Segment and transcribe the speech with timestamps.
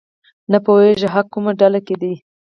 [0.51, 2.13] نه پوهېږي حق کومه ډله کې دی.